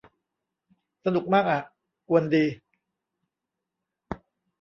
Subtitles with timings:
[1.05, 1.61] สนุกมากอะ
[2.09, 2.45] กวนดี